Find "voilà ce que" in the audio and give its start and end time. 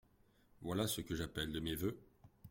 0.63-1.13